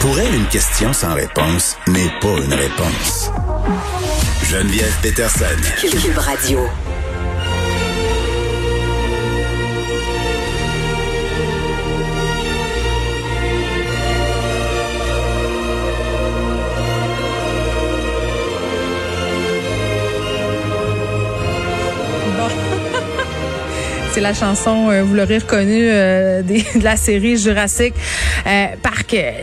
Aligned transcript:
Pour 0.00 0.18
elle, 0.18 0.34
une 0.34 0.46
question 0.46 0.92
sans 0.92 1.14
réponse 1.14 1.76
n'est 1.86 2.10
pas 2.20 2.36
une 2.42 2.54
réponse. 2.54 3.30
Geneviève 4.44 4.96
Peterson. 5.02 5.44
Cube 5.80 6.18
Radio. 6.18 6.60
C'est 24.12 24.20
la 24.20 24.34
chanson, 24.34 24.90
euh, 24.90 25.04
vous 25.04 25.14
l'aurez 25.14 25.38
reconnu, 25.38 25.88
euh, 25.88 26.42
de 26.42 26.82
la 26.82 26.96
série 26.96 27.36
Jurassic 27.36 27.94
euh, 28.44 28.66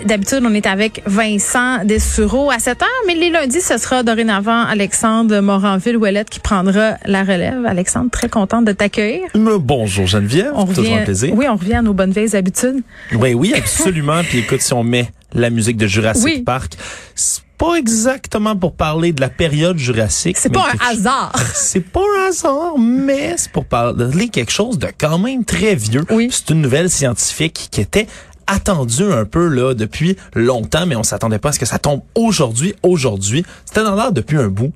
D'habitude, 0.06 0.40
on 0.46 0.54
est 0.54 0.66
avec 0.66 1.02
Vincent 1.06 1.84
Dessureau 1.84 2.50
à 2.52 2.60
7 2.60 2.82
heures, 2.82 2.88
mais 3.06 3.16
les 3.16 3.30
lundis, 3.30 3.60
ce 3.62 3.78
sera 3.78 4.02
dorénavant 4.04 4.62
Alexandre 4.64 5.40
Moranville-Ouellette 5.40 6.30
qui 6.30 6.40
prendra 6.40 6.96
la 7.06 7.24
relève. 7.24 7.66
Alexandre, 7.66 8.10
très 8.10 8.30
contente 8.30 8.66
de 8.66 8.72
t'accueillir. 8.72 9.24
Me- 9.36 9.58
Bonjour 9.58 10.08
Geneviève, 10.08 10.52
On 10.56 10.66
toujours 10.66 10.86
revient, 10.86 10.94
un 11.00 11.04
plaisir. 11.04 11.34
oui, 11.36 11.48
on 11.50 11.56
revient 11.58 11.76
à 11.76 11.82
nos 11.82 11.94
bonnes 11.94 12.12
vieilles 12.12 12.36
habitudes. 12.36 12.82
Oui, 13.14 13.34
oui, 13.34 13.54
absolument. 13.56 14.22
Puis 14.24 14.40
écoute, 14.40 14.62
si 14.62 14.72
on 14.74 14.84
met 14.84 15.10
la 15.34 15.50
musique 15.50 15.78
de 15.78 15.88
Jurassic 15.88 16.24
Oui. 16.24 16.42
Park, 16.44 16.74
c'est 17.16 17.42
pas 17.58 17.74
exactement 17.76 18.56
pour 18.56 18.74
parler 18.74 19.12
de 19.14 19.20
la 19.20 19.30
période 19.30 19.78
jurassique. 19.80 20.38
C'est 20.38 20.54
pas 20.54 20.68
un 20.74 20.92
hasard. 20.92 21.34
C'est 21.56 21.82
pas 21.82 22.02
un 22.24 22.30
hasard, 22.30 22.78
mais 22.78 23.34
c'est 23.36 23.52
pour 23.52 23.66
parler 23.66 24.30
quelque 24.30 24.52
chose 24.52 24.78
de 24.78 24.88
quand 24.98 25.18
même 25.18 25.44
très 25.44 25.74
vieux. 25.76 26.06
Oui. 26.12 26.30
C'est 26.32 26.52
une 26.52 26.62
nouvelle 26.62 26.90
scientifique 26.90 27.68
qui 27.72 27.82
était 27.82 28.06
attendue 28.48 29.12
un 29.12 29.26
peu 29.26 29.48
là 29.48 29.74
depuis 29.74 30.18
longtemps, 30.34 30.86
mais 30.86 30.96
on 30.96 31.04
s'attendait 31.04 31.40
pas 31.40 31.50
à 31.50 31.52
ce 31.52 31.60
que 31.60 31.66
ça 31.66 31.80
tombe 31.80 32.02
aujourd'hui. 32.16 32.74
Aujourd'hui, 32.84 33.46
c'était 33.66 33.84
dans 33.84 33.96
l'air 33.96 34.12
depuis 34.12 34.38
un 34.38 34.48
bout. 34.48 34.74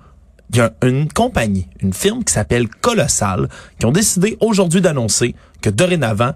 Il 0.51 0.57
y 0.57 0.61
a 0.61 0.73
une 0.83 1.07
compagnie, 1.11 1.67
une 1.79 1.93
firme 1.93 2.23
qui 2.23 2.33
s'appelle 2.33 2.67
Colossal, 2.67 3.47
qui 3.79 3.85
ont 3.85 3.91
décidé 3.91 4.37
aujourd'hui 4.41 4.81
d'annoncer 4.81 5.33
que 5.61 5.69
dorénavant, 5.69 6.33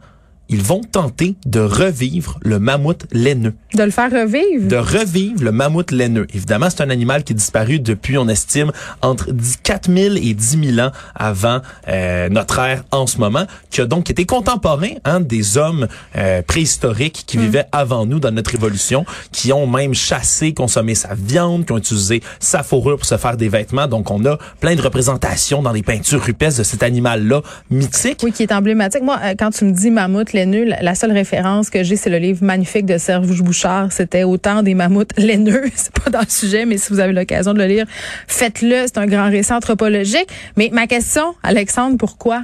ils 0.49 0.61
vont 0.61 0.81
tenter 0.81 1.35
de 1.45 1.59
revivre 1.59 2.39
le 2.41 2.59
mammouth 2.59 3.05
laineux 3.11 3.53
De 3.73 3.83
le 3.83 3.91
faire 3.91 4.11
revivre? 4.11 4.67
de 4.67 4.75
revivre 4.75 5.43
le 5.43 5.51
mammouth 5.51 5.91
laineux. 5.91 6.27
Évidemment, 6.33 6.69
c'est 6.69 6.81
un 6.81 6.89
animal 6.89 7.23
qui 7.23 7.33
est 7.33 7.35
disparu 7.35 7.79
depuis, 7.79 8.17
on 8.17 8.27
estime, 8.27 8.71
entre 9.01 9.31
10 9.31 9.57
4000 9.63 10.17
et 10.17 10.33
10 10.33 10.73
000 10.75 10.87
ans 10.87 10.91
avant 11.15 11.61
euh, 11.87 12.29
notre 12.29 12.59
ère 12.59 12.83
en 12.91 13.07
ce 13.07 13.17
moment, 13.17 13.45
qui 13.69 13.81
a 13.81 13.85
donc 13.85 14.09
été 14.09 14.25
contemporain 14.25 14.89
hein, 15.03 15.19
des 15.19 15.57
hommes 15.57 15.87
euh, 16.15 16.41
préhistoriques 16.41 17.23
qui 17.25 17.37
vivaient 17.37 17.65
avant 17.71 18.05
nous 18.05 18.19
dans 18.19 18.31
notre 18.31 18.53
évolution, 18.55 19.05
qui 19.31 19.51
ont 19.51 19.67
même 19.67 19.93
chassé, 19.93 20.53
consommé 20.53 20.95
sa 20.95 21.13
viande, 21.15 21.65
qui 21.65 21.71
ont 21.71 21.77
utilisé 21.77 22.21
sa 22.39 22.63
fourrure 22.63 22.97
pour 22.97 23.05
se 23.05 23.17
faire 23.17 23.37
des 23.37 23.49
vêtements. 23.49 23.87
Donc, 23.87 24.11
on 24.11 24.23
a 24.25 24.37
plein 24.59 24.75
de 24.75 24.81
représentations 24.81 25.61
dans 25.61 25.71
les 25.71 25.83
peintures 25.83 26.21
rupestres 26.23 26.59
de 26.59 26.63
cet 26.63 26.83
animal-là 26.83 27.41
mythique. 27.69 28.19
Oui, 28.23 28.31
qui 28.31 28.43
est 28.43 28.51
emblématique. 28.51 29.01
Moi, 29.03 29.19
euh, 29.23 29.33
quand 29.37 29.51
tu 29.51 29.65
me 29.65 29.71
dis 29.71 29.89
mammouth 29.91 30.33
laineux, 30.35 30.65
la- 30.65 30.93
seule 30.95 31.11
référence 31.11 31.69
que 31.71 31.83
j'ai, 31.83 31.95
c'est 31.95 32.09
le 32.11 32.17
livre 32.19 32.43
magnifique 32.43 32.85
de 32.85 32.97
Serge 32.99 33.41
Bouchard. 33.41 33.91
C'était 33.91 34.23
autant 34.23 34.61
des 34.61 34.75
mammouths 34.75 35.11
laineux. 35.17 35.63
C'est 35.75 35.91
pas 35.93 36.09
dans 36.11 36.19
le 36.19 36.29
sujet, 36.29 36.65
mais 36.65 36.77
si 36.77 36.93
vous 36.93 36.99
avez 36.99 37.13
l'occasion 37.13 37.53
de 37.53 37.59
le 37.59 37.65
lire, 37.65 37.85
faites-le. 38.27 38.83
C'est 38.85 38.97
un 38.99 39.07
grand 39.07 39.29
récit 39.29 39.51
anthropologique. 39.53 40.27
Mais 40.57 40.69
ma 40.71 40.85
question, 40.87 41.33
Alexandre, 41.41 41.97
pourquoi? 41.97 42.43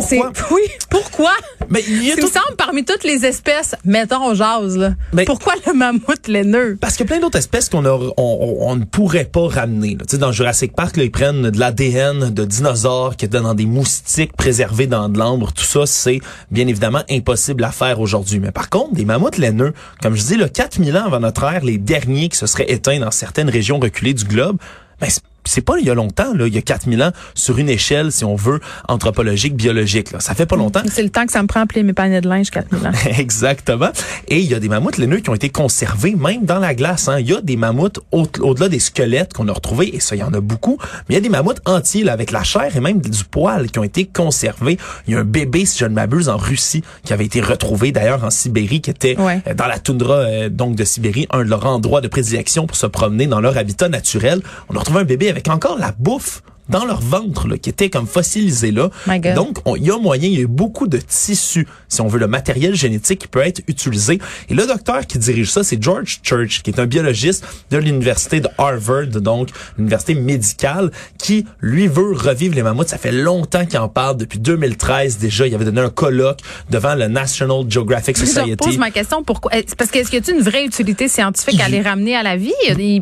Pourquoi? 0.00 0.32
Oui, 0.50 0.62
pourquoi? 0.90 1.32
Mais 1.68 1.82
il 1.88 2.04
y 2.04 2.10
a 2.10 2.14
Il 2.14 2.16
me 2.16 2.20
tout- 2.22 2.28
semble 2.32 2.56
parmi 2.56 2.84
toutes 2.84 3.02
les 3.04 3.24
espèces, 3.24 3.74
mettons 3.84 4.34
jase, 4.34 4.76
là. 4.76 4.92
Mais- 5.12 5.24
pourquoi 5.24 5.54
le 5.66 5.72
mammouth 5.72 6.28
laineux? 6.28 6.76
Parce 6.80 6.96
qu'il 6.96 7.04
y 7.04 7.08
a 7.08 7.12
plein 7.12 7.20
d'autres 7.20 7.38
espèces 7.38 7.68
qu'on 7.68 7.84
on, 7.84 8.12
on- 8.16 8.56
on 8.60 8.76
ne 8.76 8.84
pourrait 8.84 9.24
pas 9.24 9.48
ramener. 9.48 9.96
Tu 9.96 10.04
sais, 10.10 10.18
dans 10.18 10.30
Jurassic 10.32 10.74
Park, 10.74 10.96
là, 10.96 11.02
ils 11.04 11.10
prennent 11.10 11.50
de 11.50 11.58
l'ADN 11.58 12.30
de 12.32 12.44
dinosaures 12.44 13.16
qui 13.16 13.24
étaient 13.24 13.40
dans 13.40 13.54
des 13.54 13.66
moustiques 13.66 14.34
préservés 14.36 14.86
dans 14.86 15.08
de 15.08 15.18
l'ambre. 15.18 15.52
Tout 15.52 15.64
ça, 15.64 15.86
c'est 15.86 16.20
bien 16.50 16.66
évidemment 16.68 17.02
impossible 17.10 17.64
à 17.64 17.72
faire 17.72 18.00
aujourd'hui. 18.00 18.38
Mais 18.38 18.52
par 18.52 18.70
contre, 18.70 18.94
des 18.94 19.04
mammouths 19.04 19.38
laineux, 19.38 19.72
comme 20.02 20.14
je 20.16 20.22
dis, 20.22 20.36
le 20.36 20.48
4000 20.48 20.96
ans 20.96 21.06
avant 21.06 21.20
notre 21.20 21.42
ère, 21.44 21.64
les 21.64 21.78
derniers 21.78 22.28
qui 22.28 22.36
se 22.38 22.46
seraient 22.46 22.70
éteints 22.70 23.00
dans 23.00 23.10
certaines 23.10 23.50
régions 23.50 23.78
reculées 23.80 24.14
du 24.14 24.24
globe, 24.24 24.56
ben, 25.00 25.08
c'est- 25.46 25.60
pas 25.62 25.74
il 25.80 25.86
y 25.86 25.90
a 25.90 25.94
longtemps, 25.94 26.32
là, 26.34 26.46
il 26.46 26.54
y 26.54 26.58
a 26.58 26.62
4000 26.62 27.02
ans, 27.02 27.10
sur 27.34 27.58
une 27.58 27.68
échelle, 27.68 28.12
si 28.12 28.24
on 28.24 28.36
veut, 28.36 28.60
anthropologique, 28.88 29.54
biologique. 29.56 30.12
Là. 30.12 30.20
Ça 30.20 30.34
fait 30.34 30.46
pas 30.46 30.56
longtemps. 30.56 30.82
C'est 30.92 31.02
le 31.02 31.10
temps 31.10 31.26
que 31.26 31.32
ça 31.32 31.42
me 31.42 31.48
prend 31.48 31.60
à 31.60 31.66
plier 31.66 31.82
mes 31.82 31.92
paniers 31.92 32.20
de 32.20 32.28
linge 32.28 32.50
4000 32.50 32.86
ans. 32.86 32.92
Exactement. 33.18 33.90
Et 34.28 34.38
il 34.38 34.46
y 34.50 34.54
a 34.54 34.60
des 34.60 34.68
mammouths 34.68 34.98
laineux 34.98 35.18
qui 35.20 35.30
ont 35.30 35.34
été 35.34 35.48
conservés 35.48 36.14
même 36.14 36.44
dans 36.44 36.58
la 36.58 36.74
glace. 36.74 37.08
Hein. 37.08 37.18
Il 37.20 37.28
y 37.28 37.34
a 37.34 37.40
des 37.40 37.56
mammouths 37.56 37.98
au- 38.12 38.26
au-delà 38.40 38.68
des 38.68 38.78
squelettes 38.78 39.32
qu'on 39.32 39.48
a 39.48 39.52
retrouvés, 39.52 39.94
et 39.94 40.00
ça, 40.00 40.14
il 40.16 40.20
y 40.20 40.22
en 40.22 40.32
a 40.32 40.40
beaucoup. 40.40 40.78
Mais 41.08 41.14
il 41.14 41.14
y 41.14 41.18
a 41.18 41.20
des 41.20 41.28
mammouths 41.28 41.60
entiers 41.64 42.04
là, 42.04 42.12
avec 42.12 42.30
la 42.30 42.42
chair 42.44 42.74
et 42.76 42.80
même 42.80 43.00
du 43.00 43.24
poil 43.24 43.70
qui 43.70 43.78
ont 43.78 43.84
été 43.84 44.04
conservés. 44.06 44.78
Il 45.06 45.14
y 45.14 45.16
a 45.16 45.20
un 45.20 45.24
bébé, 45.24 45.64
si 45.66 45.78
je 45.78 45.84
ne 45.86 45.94
m'abuse, 45.94 46.28
en 46.28 46.36
Russie 46.36 46.82
qui 47.04 47.12
avait 47.12 47.24
été 47.24 47.40
retrouvé 47.40 47.92
d'ailleurs 47.92 48.24
en 48.24 48.30
Sibérie, 48.30 48.80
qui 48.80 48.90
était 48.90 49.18
Ouais. 49.18 49.40
euh, 49.48 49.54
dans 49.54 49.66
la 49.66 49.78
toundra 49.78 50.14
euh, 50.16 50.48
donc 50.48 50.74
de 50.76 50.84
Sibérie, 50.84 51.26
un 51.30 51.44
de 51.44 51.50
leurs 51.50 51.66
endroits 51.66 52.00
de 52.00 52.08
prédilection 52.08 52.66
pour 52.66 52.76
se 52.76 52.86
promener 52.86 53.26
dans 53.26 53.40
leur 53.40 53.56
habitat 53.56 53.88
naturel. 53.88 54.40
On 54.68 54.76
a 54.76 54.78
retrouvé 54.78 55.00
un 55.00 55.04
bébé 55.04 55.28
avec 55.28 55.35
encore 55.48 55.78
la 55.78 55.92
bouffe 55.92 56.42
dans 56.68 56.84
leur 56.84 57.00
ventre 57.00 57.48
là, 57.48 57.58
qui 57.58 57.70
était 57.70 57.90
comme 57.90 58.06
fossilisé 58.06 58.70
là. 58.72 58.90
Donc, 59.34 59.58
on- 59.64 59.76
il 59.76 59.84
y 59.84 59.90
a 59.90 59.98
moyen, 59.98 60.28
il 60.28 60.40
y 60.40 60.42
a 60.42 60.46
beaucoup 60.46 60.86
de 60.88 60.98
tissus, 60.98 61.66
si 61.88 62.00
on 62.00 62.08
veut, 62.08 62.18
le 62.18 62.26
matériel 62.26 62.74
génétique 62.74 63.20
qui 63.20 63.28
peut 63.28 63.40
être 63.40 63.60
utilisé. 63.68 64.18
Et 64.48 64.54
le 64.54 64.66
docteur 64.66 65.06
qui 65.06 65.18
dirige 65.18 65.50
ça, 65.50 65.62
c'est 65.64 65.82
George 65.82 66.20
Church, 66.22 66.62
qui 66.62 66.70
est 66.70 66.80
un 66.80 66.86
biologiste 66.86 67.44
de 67.70 67.76
l'université 67.78 68.40
de 68.40 68.48
Harvard, 68.58 69.06
donc 69.06 69.50
l'université 69.78 70.14
médicale, 70.14 70.90
qui, 71.18 71.46
lui, 71.60 71.86
veut 71.86 72.12
revivre 72.12 72.54
les 72.54 72.62
mammouths. 72.62 72.88
Ça 72.88 72.98
fait 72.98 73.12
longtemps 73.12 73.64
qu'il 73.66 73.78
en 73.78 73.88
parle, 73.88 74.16
depuis 74.16 74.38
2013 74.38 75.18
déjà. 75.18 75.46
Il 75.46 75.54
avait 75.54 75.64
donné 75.64 75.80
un 75.80 75.90
colloque 75.90 76.40
devant 76.70 76.94
le 76.94 77.06
National 77.08 77.64
Geographic 77.68 78.16
Je 78.18 78.24
Society. 78.26 78.50
repose 78.52 78.78
ma 78.78 78.90
question 78.90 79.22
pourquoi 79.22 79.52
parce 79.78 79.90
que 79.90 79.98
est-ce 79.98 80.10
qu'il 80.10 80.24
y 80.26 80.30
a 80.30 80.34
une 80.34 80.42
vraie 80.42 80.64
utilité 80.64 81.08
scientifique 81.08 81.60
à 81.60 81.68
les 81.68 81.80
ramener 81.80 82.16
à 82.16 82.22
la 82.22 82.36
vie? 82.36 82.52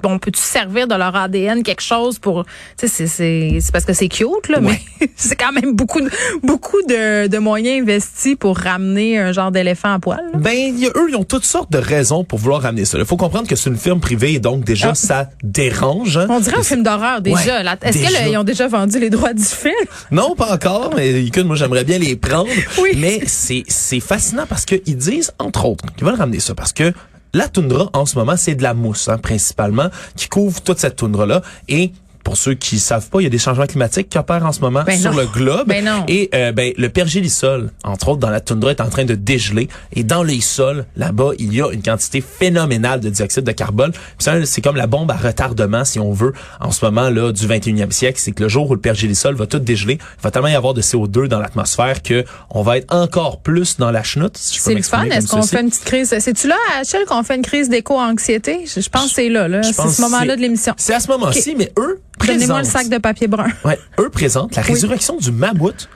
On 0.04 0.18
peut-tu 0.18 0.40
servir 0.40 0.86
de 0.86 0.94
leur 0.94 1.14
ADN 1.16 1.62
quelque 1.62 1.82
chose 1.82 2.18
pour 2.18 2.44
tu 2.78 2.88
sais 2.88 3.06
c'est 3.06 3.53
c'est 3.60 3.72
parce 3.72 3.84
que 3.84 3.92
c'est 3.92 4.08
cute 4.08 4.48
là 4.48 4.60
Ouais. 4.60 4.80
mais 5.00 5.08
c'est 5.16 5.36
quand 5.36 5.52
même 5.52 5.74
beaucoup 5.74 6.00
de, 6.00 6.10
beaucoup 6.42 6.80
de, 6.88 7.26
de 7.26 7.38
moyens 7.38 7.82
investis 7.82 8.36
pour 8.38 8.56
ramener 8.58 9.18
un 9.18 9.32
genre 9.32 9.50
d'éléphant 9.50 9.94
à 9.94 9.98
poil. 9.98 10.20
là. 10.32 10.38
Ben, 10.38 10.76
y 10.78 10.86
a- 10.86 10.90
eux, 10.96 11.06
ils 11.08 11.16
ont 11.16 11.24
toutes 11.24 11.44
sortes 11.44 11.70
de 11.72 11.78
raisons 11.78 12.24
pour 12.24 12.38
vouloir 12.38 12.62
ramener 12.62 12.84
ça. 12.84 12.98
Il 12.98 13.04
faut 13.04 13.16
comprendre 13.16 13.46
que 13.48 13.56
c'est 13.56 13.70
une 13.70 13.76
firme 13.76 14.00
privée 14.00 14.34
et 14.34 14.38
donc 14.40 14.64
déjà, 14.64 14.90
Ah. 14.90 14.94
ça 14.94 15.30
dérange. 15.42 16.16
hein. 16.16 16.26
On 16.28 16.40
dirait 16.40 16.58
un 16.58 16.62
film 16.62 16.82
d'horreur 16.82 17.20
déjà. 17.20 17.36
Ouais, 17.58 17.62
là. 17.62 17.76
Est-ce 17.82 17.98
qu'ils 18.26 18.36
ont 18.38 18.44
déjà 18.44 18.68
vendu 18.68 18.98
les 18.98 19.10
droits 19.10 19.32
du 19.34 19.44
film? 19.44 19.74
Non, 20.10 20.34
pas 20.36 20.52
encore, 20.54 20.92
mais 20.96 21.24
écoute, 21.24 21.44
moi 21.44 21.56
j'aimerais 21.56 21.84
bien 21.84 21.98
les 21.98 22.16
prendre. 22.16 22.48
Oui. 22.80 22.90
Mais 22.96 23.20
c'est 23.26 23.62
c'est 23.68 24.00
fascinant 24.00 24.44
parce 24.48 24.64
qu'ils 24.64 24.96
disent, 24.96 25.32
entre 25.38 25.64
autres, 25.66 25.84
qu'ils 25.96 26.04
veulent 26.06 26.14
ramener 26.14 26.40
ça 26.40 26.54
parce 26.54 26.72
que 26.72 26.92
la 27.32 27.48
toundra, 27.48 27.90
en 27.94 28.06
ce 28.06 28.16
moment, 28.16 28.34
c'est 28.36 28.54
de 28.54 28.62
la 28.62 28.74
mousse, 28.74 29.08
hein, 29.08 29.18
principalement, 29.18 29.88
qui 30.16 30.28
couvre 30.28 30.60
toute 30.62 30.78
cette 30.78 30.94
toundra-là. 30.96 31.42
Et 31.68 31.90
pour 32.24 32.36
ceux 32.36 32.54
qui 32.54 32.78
savent 32.78 33.08
pas, 33.10 33.20
il 33.20 33.24
y 33.24 33.26
a 33.26 33.30
des 33.30 33.38
changements 33.38 33.66
climatiques 33.66 34.08
qui 34.08 34.18
opèrent 34.18 34.44
en 34.44 34.52
ce 34.52 34.60
moment 34.60 34.82
Ben 34.84 34.98
sur 34.98 35.12
non. 35.12 35.18
le 35.20 35.26
globe. 35.26 35.68
Ben 35.68 35.84
non. 35.84 36.04
Et 36.08 36.30
euh, 36.34 36.52
ben, 36.52 36.72
le 36.76 36.88
pergélisol, 36.88 37.70
entre 37.84 38.08
autres, 38.08 38.20
dans 38.20 38.30
la 38.30 38.40
toundra, 38.40 38.70
est 38.70 38.80
en 38.80 38.88
train 38.88 39.04
de 39.04 39.14
dégeler. 39.14 39.68
Et 39.92 40.02
dans 40.02 40.22
les 40.22 40.40
sols, 40.40 40.86
là-bas, 40.96 41.30
il 41.38 41.54
y 41.54 41.60
a 41.62 41.70
une 41.70 41.82
quantité 41.82 42.22
phénoménale 42.22 43.00
de 43.00 43.10
dioxyde 43.10 43.44
de 43.44 43.52
carbone. 43.52 43.92
C'est 44.18 44.60
comme 44.62 44.76
la 44.76 44.86
bombe 44.86 45.10
à 45.10 45.16
retardement, 45.16 45.84
si 45.84 46.00
on 46.00 46.12
veut, 46.12 46.32
en 46.60 46.70
ce 46.70 46.84
moment 46.84 47.10
là 47.10 47.30
du 47.30 47.46
21e 47.46 47.90
siècle. 47.90 48.18
C'est 48.20 48.32
que 48.32 48.42
le 48.42 48.48
jour 48.48 48.70
où 48.70 48.74
le 48.74 48.80
pergélisol 48.80 49.34
va 49.34 49.46
tout 49.46 49.58
dégeler, 49.58 49.98
il 50.00 50.22
va 50.22 50.30
tellement 50.30 50.48
y 50.48 50.54
avoir 50.54 50.72
de 50.74 50.80
CO2 50.82 51.28
dans 51.28 51.38
l'atmosphère 51.40 52.02
que 52.02 52.24
on 52.50 52.62
va 52.62 52.78
être 52.78 52.92
encore 52.94 53.40
plus 53.40 53.76
dans 53.76 53.90
la 53.90 54.02
chenoute. 54.02 54.36
Si 54.38 54.60
C'est 54.60 54.74
le 54.74 54.82
fun. 54.82 55.04
Est-ce 55.04 55.28
qu'on 55.28 55.42
fait 55.42 55.60
une 55.60 55.68
petite 55.68 55.84
crise? 55.84 56.14
C'est-tu 56.18 56.48
là, 56.48 56.56
Achille, 56.80 57.04
qu'on 57.06 57.22
fait 57.22 57.36
une 57.36 57.42
crise 57.42 57.68
d'éco-anxiété? 57.68 58.64
Je, 58.66 58.80
je 58.80 58.88
pense 58.88 59.08
que 59.08 59.14
c'est 59.14 59.28
là. 59.28 59.46
là. 59.48 59.62
C'est 59.62 59.72
ce 59.72 60.00
moment-là 60.02 60.36
de 60.36 60.40
l'émission. 60.40 60.74
C'est 60.78 60.94
à 60.94 61.00
ce 61.00 61.08
moment-ci, 61.08 61.54
mais 61.56 61.70
eux 61.78 62.00
Donnez-moi 62.20 62.60
le 62.60 62.64
sac 62.64 62.88
de 62.88 62.98
papier 62.98 63.26
brun. 63.26 63.48
Ouais, 63.64 63.78
eux 63.98 64.10
présentent 64.10 64.56
la 64.56 64.62
résurrection 64.62 65.16
du 65.16 65.32
mammouth 65.32 65.88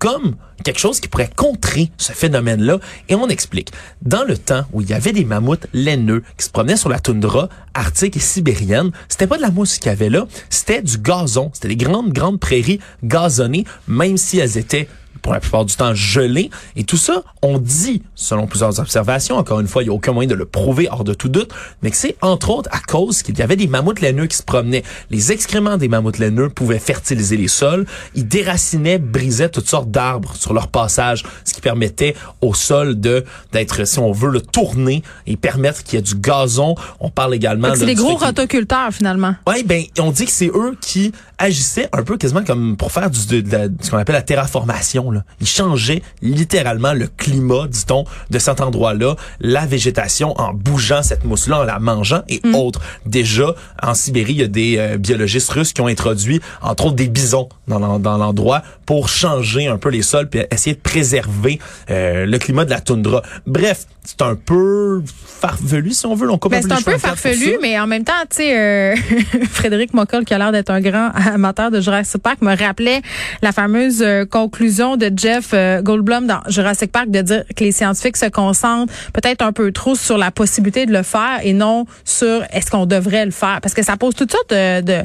comme 0.00 0.36
quelque 0.64 0.80
chose 0.80 0.98
qui 0.98 1.08
pourrait 1.08 1.30
contrer 1.34 1.92
ce 1.96 2.12
phénomène-là. 2.12 2.78
Et 3.08 3.14
on 3.14 3.28
explique. 3.28 3.70
Dans 4.02 4.24
le 4.24 4.36
temps 4.36 4.64
où 4.72 4.80
il 4.80 4.88
y 4.88 4.94
avait 4.94 5.12
des 5.12 5.24
mammouths 5.24 5.66
laineux 5.72 6.22
qui 6.36 6.46
se 6.46 6.50
promenaient 6.50 6.76
sur 6.76 6.88
la 6.88 6.98
toundra 6.98 7.48
arctique 7.74 8.16
et 8.16 8.20
sibérienne, 8.20 8.90
c'était 9.08 9.26
pas 9.26 9.36
de 9.36 9.42
la 9.42 9.50
mousse 9.50 9.78
qu'il 9.78 9.86
y 9.86 9.90
avait 9.90 10.10
là, 10.10 10.26
c'était 10.48 10.82
du 10.82 10.98
gazon. 10.98 11.50
C'était 11.52 11.68
des 11.68 11.76
grandes, 11.76 12.12
grandes 12.12 12.40
prairies 12.40 12.80
gazonnées, 13.04 13.64
même 13.86 14.16
si 14.16 14.38
elles 14.38 14.56
étaient 14.56 14.88
pour 15.22 15.32
la 15.32 15.40
plupart 15.40 15.64
du 15.64 15.74
temps 15.74 15.94
gelés. 15.94 16.50
Et 16.76 16.84
tout 16.84 16.96
ça, 16.96 17.22
on 17.42 17.58
dit, 17.58 18.02
selon 18.14 18.46
plusieurs 18.46 18.78
observations, 18.80 19.36
encore 19.36 19.60
une 19.60 19.68
fois, 19.68 19.82
il 19.82 19.86
n'y 19.86 19.90
a 19.90 19.94
aucun 19.94 20.12
moyen 20.12 20.28
de 20.28 20.34
le 20.34 20.44
prouver 20.44 20.88
hors 20.90 21.04
de 21.04 21.14
tout 21.14 21.28
doute, 21.28 21.52
mais 21.82 21.90
que 21.90 21.96
c'est 21.96 22.16
entre 22.20 22.50
autres 22.50 22.70
à 22.72 22.80
cause 22.80 23.22
qu'il 23.22 23.38
y 23.38 23.42
avait 23.42 23.56
des 23.56 23.66
mammouths 23.66 24.00
laineux 24.00 24.26
qui 24.26 24.36
se 24.36 24.42
promenaient. 24.42 24.82
Les 25.10 25.32
excréments 25.32 25.76
des 25.76 25.88
mammouths 25.88 26.18
laineux 26.18 26.48
pouvaient 26.48 26.78
fertiliser 26.78 27.36
les 27.36 27.48
sols. 27.48 27.86
Ils 28.14 28.26
déracinaient, 28.26 28.98
brisaient 28.98 29.48
toutes 29.48 29.68
sortes 29.68 29.90
d'arbres 29.90 30.34
sur 30.36 30.52
leur 30.52 30.68
passage, 30.68 31.24
ce 31.44 31.54
qui 31.54 31.60
permettait 31.60 32.14
au 32.40 32.54
sol 32.54 33.00
de 33.00 33.24
d'être, 33.52 33.86
si 33.86 33.98
on 33.98 34.12
veut, 34.12 34.30
le 34.30 34.40
tourner 34.40 35.02
et 35.26 35.36
permettre 35.36 35.82
qu'il 35.82 35.98
y 35.98 35.98
ait 35.98 36.02
du 36.02 36.14
gazon. 36.14 36.74
On 37.00 37.10
parle 37.10 37.34
également... 37.34 37.74
C'est 37.74 37.86
des 37.86 37.94
gros 37.94 38.16
rotoculteurs, 38.16 38.92
finalement. 38.92 39.34
Oui, 39.46 39.62
ben, 39.64 39.84
on 39.98 40.10
dit 40.10 40.26
que 40.26 40.32
c'est 40.32 40.48
eux 40.48 40.76
qui 40.80 41.12
agissaient 41.38 41.88
un 41.92 42.02
peu 42.02 42.16
quasiment 42.16 42.44
comme 42.44 42.76
pour 42.76 42.92
faire 42.92 43.10
du, 43.10 43.42
de, 43.42 43.72
ce 43.80 43.90
qu'on 43.90 43.98
appelle 43.98 44.14
la 44.14 44.22
terraformation. 44.22 45.09
Là. 45.10 45.24
Ils 45.40 45.46
changeaient 45.46 46.02
littéralement 46.22 46.92
le 46.92 47.06
climat, 47.06 47.66
dit-on, 47.68 48.04
de 48.30 48.38
cet 48.38 48.60
endroit-là, 48.60 49.16
la 49.40 49.66
végétation 49.66 50.34
en 50.40 50.52
bougeant 50.52 51.02
cette 51.02 51.24
mousse-là, 51.24 51.60
en 51.60 51.64
la 51.64 51.78
mangeant 51.78 52.22
et 52.28 52.40
mm. 52.44 52.54
autres. 52.54 52.80
Déjà, 53.06 53.54
en 53.82 53.94
Sibérie, 53.94 54.32
il 54.32 54.40
y 54.40 54.44
a 54.44 54.48
des 54.48 54.76
euh, 54.78 54.98
biologistes 54.98 55.50
russes 55.50 55.72
qui 55.72 55.80
ont 55.80 55.86
introduit, 55.86 56.40
entre 56.62 56.86
autres, 56.86 56.96
des 56.96 57.08
bisons 57.08 57.48
dans, 57.68 57.98
dans 57.98 58.18
l'endroit 58.18 58.62
pour 58.86 59.08
changer 59.08 59.66
un 59.68 59.78
peu 59.78 59.88
les 59.88 60.02
sols 60.02 60.28
puis 60.28 60.40
essayer 60.50 60.74
de 60.74 60.80
préserver 60.80 61.58
euh, 61.90 62.26
le 62.26 62.38
climat 62.38 62.64
de 62.64 62.70
la 62.70 62.80
toundra. 62.80 63.22
Bref, 63.46 63.86
c'est 64.04 64.22
un 64.22 64.34
peu 64.34 65.02
farfelu 65.06 65.90
si 65.92 66.06
on 66.06 66.14
veut. 66.14 66.30
On 66.30 66.36
ben, 66.36 66.62
c'est 66.62 66.72
un 66.72 66.82
peu 66.82 66.98
farfelu, 66.98 67.58
mais 67.60 67.78
en 67.78 67.86
même 67.86 68.04
temps, 68.04 68.12
tu 68.28 68.38
sais, 68.38 68.58
euh, 68.58 68.96
Frédéric 69.50 69.94
Mockel, 69.94 70.24
qui 70.24 70.34
a 70.34 70.38
l'air 70.38 70.52
d'être 70.52 70.70
un 70.70 70.80
grand 70.80 71.10
amateur 71.14 71.70
de 71.70 71.80
Jurassic 71.80 72.22
Park, 72.22 72.42
me 72.42 72.56
rappelait 72.56 73.02
la 73.42 73.52
fameuse 73.52 74.02
euh, 74.02 74.24
conclusion 74.24 74.96
de 75.00 75.12
Jeff 75.16 75.50
euh, 75.52 75.82
Goldblum 75.82 76.26
dans 76.26 76.40
Jurassic 76.48 76.92
Park 76.92 77.10
de 77.10 77.22
dire 77.22 77.44
que 77.56 77.64
les 77.64 77.72
scientifiques 77.72 78.16
se 78.16 78.26
concentrent 78.26 78.92
peut-être 79.12 79.42
un 79.42 79.52
peu 79.52 79.72
trop 79.72 79.96
sur 79.96 80.16
la 80.18 80.30
possibilité 80.30 80.86
de 80.86 80.92
le 80.92 81.02
faire 81.02 81.40
et 81.42 81.52
non 81.52 81.86
sur 82.04 82.44
est-ce 82.52 82.70
qu'on 82.70 82.86
devrait 82.86 83.24
le 83.24 83.32
faire. 83.32 83.60
Parce 83.60 83.74
que 83.74 83.82
ça 83.82 83.96
pose 83.96 84.14
toutes 84.14 84.30
sortes 84.30 84.50
de, 84.50 84.80
de, 84.82 85.04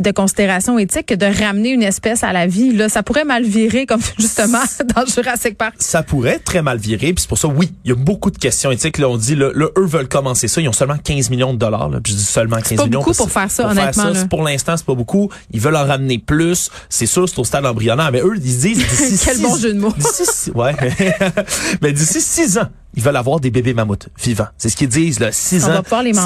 de 0.00 0.10
considérations 0.10 0.78
éthiques 0.78 1.12
de 1.12 1.26
ramener 1.26 1.70
une 1.70 1.82
espèce 1.82 2.22
à 2.22 2.32
la 2.32 2.46
vie. 2.46 2.72
Là, 2.72 2.88
ça 2.88 3.02
pourrait 3.02 3.24
mal 3.24 3.44
virer, 3.44 3.86
comme 3.86 4.00
justement 4.18 4.62
dans 4.94 5.06
Jurassic 5.06 5.56
Park. 5.56 5.74
Ça 5.78 6.02
pourrait 6.02 6.38
très 6.38 6.62
mal 6.62 6.78
virer, 6.78 7.12
puis 7.12 7.22
c'est 7.22 7.28
pour 7.28 7.38
ça, 7.38 7.48
oui, 7.48 7.70
il 7.84 7.90
y 7.90 7.92
a 7.92 7.94
beaucoup 7.94 8.30
de 8.30 8.38
questions 8.38 8.70
éthiques. 8.70 8.98
Là, 8.98 9.08
on 9.08 9.16
dit, 9.16 9.34
là, 9.34 9.50
eux 9.54 9.86
veulent 9.86 10.08
commencer 10.08 10.48
ça. 10.48 10.60
Ils 10.60 10.68
ont 10.68 10.72
seulement 10.72 10.98
15 11.02 11.30
millions 11.30 11.52
de 11.52 11.58
dollars. 11.58 11.88
Là. 11.88 11.98
je 12.04 12.12
dis 12.12 12.24
seulement 12.24 12.56
15 12.56 12.76
pas 12.76 12.84
millions. 12.86 13.00
beaucoup 13.00 13.14
pour 13.14 13.30
faire 13.30 13.50
ça, 13.50 13.64
pour 13.64 13.72
honnêtement. 13.72 14.04
Faire 14.04 14.16
ça, 14.16 14.26
pour 14.26 14.42
l'instant, 14.42 14.76
c'est 14.76 14.86
pas 14.86 14.94
beaucoup. 14.94 15.30
Ils 15.52 15.60
veulent 15.60 15.76
en 15.76 15.86
ramener 15.86 16.18
plus. 16.18 16.70
C'est 16.88 17.06
sûr, 17.06 17.28
c'est 17.28 17.38
au 17.38 17.44
stade 17.44 17.66
embryonnaire. 17.66 18.10
Mais 18.12 18.20
eux, 18.20 18.34
ils 18.36 18.40
disent 18.40 18.60
d'ici 18.60 19.18
Quel 19.26 19.42
bon 19.42 19.56
jeu 19.56 19.74
de 19.74 19.78
mots. 19.80 19.92
Ouais. 20.54 20.74
mais 21.82 21.92
d'ici 21.94 22.20
six 22.20 22.58
ans, 22.58 22.68
ils 22.96 23.02
veulent 23.02 23.16
avoir 23.16 23.40
des 23.40 23.50
bébés 23.50 23.74
mammouths 23.74 24.08
vivants. 24.22 24.48
C'est 24.58 24.70
ce 24.70 24.76
qu'ils 24.76 24.88
disent, 24.88 25.20
là. 25.20 25.30
Six 25.32 25.64
on 25.64 25.70
ans. 25.70 25.82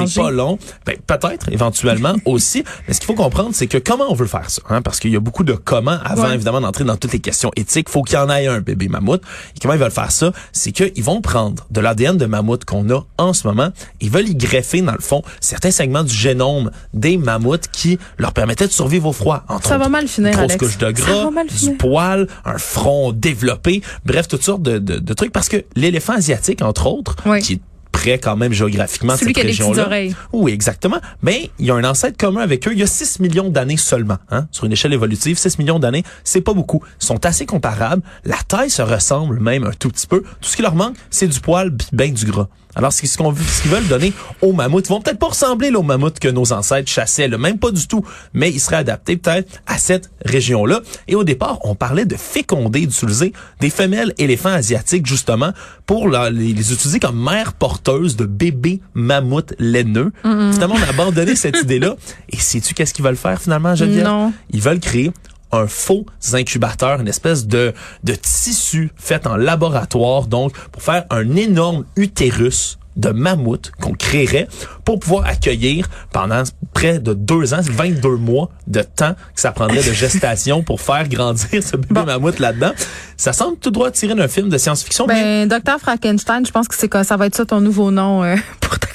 C'est 0.07 0.21
pas 0.21 0.31
long. 0.31 0.59
Ben, 0.87 0.97
peut-être, 1.07 1.51
éventuellement 1.51 2.15
aussi. 2.25 2.65
Mais 2.87 2.95
ce 2.95 3.01
qu'il 3.01 3.07
faut 3.07 3.15
comprendre, 3.15 3.51
c'est 3.53 3.67
que 3.67 3.79
comment 3.79 4.05
on 4.09 4.15
veut 4.15 4.27
faire 4.27 4.49
ça, 4.49 4.63
hein? 4.71 4.81
Parce 4.83 5.01
qu'il 5.01 5.11
y 5.11 5.17
a 5.17 5.21
beaucoup 5.21 5.45
de 5.45 5.53
comment 5.53 5.99
avant, 6.05 6.31
évidemment, 6.31 6.61
d'entrer 6.61 6.85
dans 6.85 6.97
toutes 6.97 7.13
les 7.13 7.19
questions 7.19 7.51
éthiques. 7.57 7.89
Faut 7.89 8.03
qu'il 8.03 8.15
y 8.17 8.19
en 8.19 8.31
ait 8.31 8.47
un 8.47 8.61
bébé 8.61 8.89
mammouth. 8.89 9.23
Et 9.57 9.61
comment 9.61 9.75
ils 9.75 9.81
veulent 9.81 9.91
faire 9.91 10.13
ça? 10.13 10.33
C'est 10.53 10.73
qu'ils 10.73 11.03
vont 11.05 11.21
prendre 11.21 11.67
de 11.71 11.81
l'ADN 11.81 12.17
de 12.17 12.27
mammouth 12.27 12.65
qu'on 12.65 12.89
a 12.91 13.01
en 13.19 13.33
ce 13.33 13.47
moment. 13.47 13.71
Ils 14.01 14.11
veulent 14.11 14.29
y 14.29 14.35
greffer, 14.35 14.81
dans 14.83 14.93
le 14.93 15.01
fond, 15.01 15.23
certains 15.41 15.71
segments 15.71 16.05
du 16.05 16.15
génome 16.15 16.71
des 16.95 17.17
mammouths 17.17 17.69
qui 17.73 17.99
leur 18.19 18.33
permettaient 18.33 18.67
de 18.67 18.73
survivre 18.73 19.09
au 19.09 19.13
froid. 19.13 19.45
Entre 19.49 19.69
ça 19.69 19.75
autres, 19.75 19.85
va 19.85 19.89
mal 19.89 20.07
finir, 20.09 20.31
grosse 20.33 20.43
Alex. 20.45 20.57
couche 20.59 20.79
de 20.79 20.91
gras, 20.93 21.29
du 21.61 21.77
poil, 21.77 22.29
un 22.45 22.59
front 22.59 23.13
développé. 23.13 23.83
Bref, 24.07 24.29
toutes 24.29 24.45
sortes 24.45 24.63
de, 24.63 24.79
de, 24.79 24.99
de 24.99 25.15
trucs. 25.15 25.33
Parce 25.33 25.49
que 25.49 25.65
l'éléphant 25.75 26.15
asiatique, 26.15 26.60
entre 26.63 26.87
autres, 26.87 27.17
oui. 27.27 27.41
qui 27.41 27.55
est 27.55 27.61
près 27.93 28.19
quand 28.19 28.37
même 28.37 28.53
géographiquement 28.53 29.17
Celui 29.17 29.35
cette 29.35 29.45
région-là. 29.45 29.89
Oui, 30.33 30.53
exactement. 30.53 30.99
Mais 31.23 31.51
il 31.59 31.67
y 31.67 31.71
a 31.71 31.75
un 31.75 31.85
ancêtre 31.85 32.17
commun 32.17 32.41
avec 32.41 32.67
eux. 32.69 32.73
Il 32.73 32.79
y 32.79 32.83
a 32.83 32.87
6 32.87 33.21
millions 33.21 33.49
d'années 33.49 33.77
seulement. 33.77 34.19
Hein? 34.31 34.47
Sur 34.53 34.65
une 34.65 34.73
échelle 34.73 34.93
évolutive, 34.93 35.39
6 35.39 35.59
millions 35.59 35.79
d'années, 35.79 36.05
c'est 36.25 36.41
pas 36.41 36.55
beaucoup. 36.55 36.83
Ils 37.01 37.07
sont 37.07 37.25
assez 37.27 37.47
comparables. 37.47 38.03
La 38.25 38.39
taille 38.49 38.71
se 38.71 38.83
ressemble 38.83 39.41
même 39.41 39.65
un 39.65 39.73
tout 39.73 39.89
petit 39.89 40.07
peu. 40.07 40.23
Tout 40.23 40.49
ce 40.49 40.57
qui 40.57 40.63
leur 40.63 40.75
manque, 40.75 40.97
c'est 41.11 41.29
du 41.29 41.41
poil 41.41 41.75
puis 41.77 41.89
ben 41.93 42.13
du 42.13 42.25
gras. 42.27 42.49
Alors, 42.75 42.93
ce 42.93 43.17
qu'on 43.17 43.35
ce 43.35 43.63
qu'ils 43.63 43.71
veulent 43.71 43.89
donner 43.89 44.13
aux 44.43 44.53
mammouths. 44.53 44.87
Ils 44.87 44.91
vont 44.91 45.01
peut-être 45.01 45.19
pas 45.19 45.29
ressembler 45.29 45.71
aux 45.71 45.83
mammouths 45.83 46.19
que 46.19 46.29
nos 46.29 46.53
ancêtres 46.53 46.91
chassaient, 46.91 47.29
là, 47.29 47.39
même 47.39 47.59
pas 47.59 47.71
du 47.71 47.87
tout, 47.87 48.05
mais 48.33 48.51
ils 48.51 48.61
seraient 48.61 48.77
adaptés 48.77 49.17
peut-être 49.17 49.61
à 49.67 49.79
cette 49.79 50.11
région-là. 50.25 50.81
Et 51.09 51.15
au 51.15 51.25
départ, 51.25 51.59
on 51.65 51.75
parlait 51.75 52.05
de 52.05 52.17
féconder, 52.17 52.87
d'utiliser 52.87 53.33
des 53.61 53.71
femelles 53.71 54.15
éléphants 54.19 54.51
asiatiques 54.51 55.07
justement 55.07 55.53
pour 55.87 56.09
les, 56.09 56.31
les, 56.31 56.73
utiliser 56.73 57.01
comme 57.01 57.23
mères 57.23 57.55
porteuses 57.55 58.17
de 58.17 58.25
bébés 58.25 58.81
mammouths 58.95 59.55
laineux. 59.59 60.13
Mm 60.25 60.31
-hmm. 60.31 60.53
Finalement, 60.53 60.77
on 60.79 60.83
a 60.83 60.91
abandonné 60.91 61.35
cette 61.37 61.59
idée-là. 61.65 61.97
Et 62.29 62.37
sais-tu 62.37 62.75
qu'est-ce 62.75 62.95
qu'ils 62.95 63.05
veulent 63.05 63.17
faire 63.17 63.41
finalement, 63.41 63.75
Geneviève? 63.75 64.05
Non. 64.05 64.33
Ils 64.51 64.63
veulent 64.63 64.81
créer 64.81 65.11
un 65.53 65.67
faux 65.67 66.07
incubateur, 66.33 67.01
une 67.01 67.09
espèce 67.09 67.47
de, 67.47 67.73
de 68.05 68.15
tissu 68.15 68.93
fait 68.97 69.27
en 69.27 69.37
laboratoire, 69.37 70.27
donc 70.27 70.53
pour 70.71 70.83
faire 70.83 71.07
un 71.11 71.37
énorme 71.37 71.85
utérus 71.97 72.79
de 72.97 73.11
mammouth 73.11 73.71
qu'on 73.81 73.95
créerait 73.95 74.49
pour 74.85 74.99
pouvoir 74.99 75.27
accueillir 75.27 75.89
pendant 76.13 76.43
près 76.75 76.99
de 76.99 77.15
deux 77.15 77.55
ans, 77.55 77.61
22 77.63 78.17
mois 78.17 78.51
de 78.67 78.83
temps 78.83 79.15
que 79.35 79.41
ça 79.41 79.53
prendrait 79.53 79.83
de 79.83 79.93
gestation 79.93 80.63
pour 80.63 80.81
faire 80.81 81.09
grandir 81.09 81.63
ce 81.63 81.77
bébé 81.77 81.95
bon. 81.95 82.05
mammouth 82.05 82.39
là-dedans. 82.39 82.73
Ça 83.17 83.33
semble 83.33 83.59
tout 83.59 83.71
droit 83.71 83.91
tiré 83.91 84.15
d'un 84.15 84.29
film 84.29 84.49
de 84.49 84.59
science-fiction. 84.59 85.07
Ben, 85.07 85.49
Docteur 85.49 85.79
Frankenstein, 85.79 86.45
je 86.45 86.51
pense 86.51 86.69
que 86.69 86.75
c'est 86.77 86.91
ça 87.05 87.17
va 87.17 87.27
être 87.27 87.37
ça 87.37 87.47
ton 87.47 87.61
nouveau 87.61 87.91
nom 87.91 88.25
euh, 88.25 88.37
pour 88.61 88.79
ta. 88.79 88.89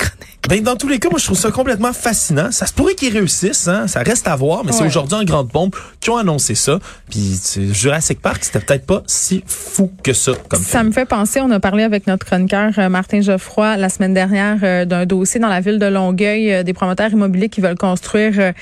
Ben, 0.47 0.62
dans 0.62 0.75
tous 0.75 0.88
les 0.88 1.00
cas, 1.00 1.09
moi, 1.09 1.18
je 1.18 1.25
trouve 1.25 1.38
ça 1.38 1.50
complètement 1.50 1.92
fascinant. 1.92 2.51
Ça 2.51 2.68
se 2.68 2.74
pourrait 2.74 2.94
qu'ils 2.94 3.12
réussissent, 3.12 3.68
hein. 3.68 3.88
Ça 3.88 4.01
reste 4.01 4.27
à 4.27 4.36
voir, 4.36 4.63
mais 4.63 4.71
ouais. 4.71 4.77
c'est 4.77 4.86
aujourd'hui 4.86 5.18
en 5.18 5.24
grande 5.24 5.50
pompe 5.51 5.75
qui 6.00 6.12
ont 6.12 6.18
annoncé 6.18 6.53
ça. 6.53 6.80
Puis, 7.09 7.39
Jurassic 7.71 8.21
Park, 8.21 8.44
c'était 8.44 8.59
peut-être 8.59 8.86
pas 8.86 9.01
si 9.07 9.44
fou 9.47 9.92
que 10.03 10.13
ça, 10.13 10.33
comme 10.47 10.62
Ça 10.62 10.80
film. 10.80 10.89
me 10.89 10.94
fait 10.94 11.06
penser, 11.06 11.42
on 11.42 11.50
a 11.50 11.59
parlé 11.59 11.83
avec 11.83 12.06
notre 12.06 12.25
chroniqueur 12.27 12.71
euh, 12.77 12.89
Martin 12.89 13.21
Geoffroy 13.21 13.75
la 13.77 13.89
semaine 13.89 14.13
dernière 14.13 14.57
euh, 14.62 14.86
d'un 14.86 15.07
dossier 15.07 15.39
dans 15.39 15.47
la 15.47 15.62
ville 15.62 15.80
de 15.80 15.88
Longueuil, 15.88 16.53
euh, 16.53 16.63
des 16.63 16.74
promoteurs 16.74 17.12
immobiliers 17.12 17.50
qui 17.50 17.62
veulent 17.62 17.77
construire 17.77 18.53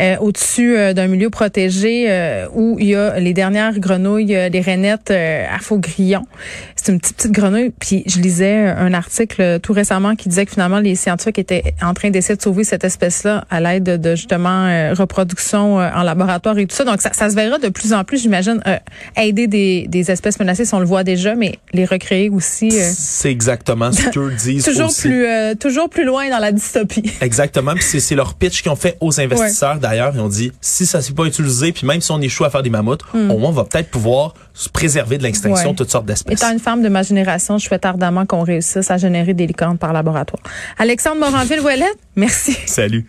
euh, 0.00 0.16
au-dessus 0.20 0.94
d'un 0.94 1.06
milieu 1.06 1.28
protégé 1.28 2.46
où 2.54 2.76
il 2.78 2.88
y 2.88 2.94
a 2.94 3.18
les 3.18 3.32
dernières 3.34 3.78
grenouilles, 3.78 4.48
les 4.50 4.60
rainettes 4.60 5.10
à 5.10 5.58
faux-grillon. 5.60 6.24
C'est 6.86 6.92
une 6.92 7.00
petite, 7.00 7.16
petite 7.16 7.32
grenouille. 7.32 7.72
Puis, 7.80 8.04
je 8.06 8.20
lisais 8.20 8.68
un 8.68 8.94
article 8.94 9.58
tout 9.60 9.72
récemment 9.72 10.14
qui 10.14 10.28
disait 10.28 10.46
que 10.46 10.52
finalement, 10.52 10.78
les 10.78 10.94
scientifiques 10.94 11.40
était 11.40 11.74
en 11.82 11.94
train 11.94 12.10
d'essayer 12.10 12.36
de 12.36 12.42
sauver 12.42 12.62
cette 12.62 12.84
espèce-là 12.84 13.44
à 13.50 13.60
l'aide 13.60 13.82
de, 13.82 13.96
de, 13.96 14.14
justement 14.14 14.66
euh, 14.68 14.94
reproduction 14.94 15.80
euh, 15.80 15.90
en 15.92 16.04
laboratoire 16.04 16.56
et 16.58 16.66
tout 16.68 16.76
ça. 16.76 16.84
Donc 16.84 17.00
ça, 17.00 17.10
ça, 17.12 17.28
se 17.28 17.34
verra 17.34 17.58
de 17.58 17.70
plus 17.70 17.92
en 17.92 18.04
plus, 18.04 18.22
j'imagine, 18.22 18.60
euh, 18.68 18.76
aider 19.16 19.48
des, 19.48 19.86
des, 19.88 20.12
espèces 20.12 20.38
menacées, 20.38 20.64
si 20.64 20.74
on 20.74 20.78
le 20.78 20.86
voit 20.86 21.02
déjà, 21.02 21.34
mais 21.34 21.58
les 21.72 21.86
recréer 21.86 22.28
aussi. 22.28 22.70
c'est 22.70 23.32
exactement 23.32 23.90
ce 23.90 24.08
qu'eux 24.10 24.32
disent. 24.38 24.64
toujours 24.64 24.90
aussi. 24.90 25.08
plus, 25.08 25.26
toujours 25.58 25.88
plus 25.88 26.04
loin 26.04 26.30
dans 26.30 26.38
la 26.38 26.52
dystopie. 26.52 27.10
Exactement. 27.20 27.74
Puis 27.74 28.00
c'est 28.00 28.14
leur 28.14 28.34
pitch 28.34 28.62
qu'ils 28.62 28.70
ont 28.70 28.76
fait 28.76 28.96
aux 29.00 29.20
investisseurs. 29.20 29.74
Ouais. 29.74 29.80
D'ailleurs, 29.80 30.12
ils 30.14 30.20
ont 30.20 30.28
dit 30.28 30.52
si 30.60 30.86
ça 30.86 31.02
s'est 31.02 31.14
pas 31.14 31.24
utilisé, 31.24 31.72
puis 31.72 31.84
même 31.84 32.00
si 32.00 32.12
on 32.12 32.20
échoue 32.20 32.44
à 32.44 32.50
faire 32.50 32.62
des 32.62 32.70
mammouths, 32.70 33.02
mm. 33.12 33.30
au 33.32 33.38
moins 33.38 33.50
on 33.50 33.54
va 33.54 33.64
peut-être 33.64 33.90
pouvoir 33.90 34.34
se 34.56 34.70
préserver 34.70 35.18
de 35.18 35.22
l'extinction 35.22 35.68
ouais. 35.68 35.72
de 35.72 35.76
toutes 35.76 35.90
sortes 35.90 36.06
d'espèces. 36.06 36.40
Étant 36.40 36.50
une 36.50 36.58
femme 36.58 36.82
de 36.82 36.88
ma 36.88 37.02
génération, 37.02 37.58
je 37.58 37.66
souhaite 37.66 37.84
ardemment 37.84 38.24
qu'on 38.24 38.42
réussisse 38.42 38.90
à 38.90 38.96
générer 38.96 39.34
des 39.34 39.46
licornes 39.46 39.76
par 39.76 39.92
laboratoire. 39.92 40.42
Alexandre 40.78 41.20
Moranville-Ouellette, 41.20 41.98
merci. 42.16 42.56
Salut. 42.64 43.06